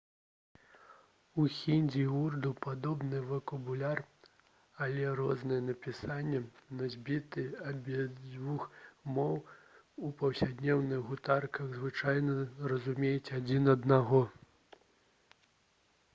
у 1.41 1.43
хіндзі 1.55 1.99
і 2.03 2.13
ўрду 2.19 2.51
падобны 2.65 3.17
вакабуляр 3.31 3.99
але 4.85 5.11
рознае 5.19 5.59
напісанне 5.67 6.39
носьбіты 6.79 7.43
абедзвюх 7.71 8.65
моў 9.17 9.37
у 10.07 10.09
паўсядзённых 10.23 11.03
гутарках 11.11 11.75
звычайна 11.83 12.39
разумеюць 12.73 13.33
адзін 13.41 13.73
аднаго 13.77 14.23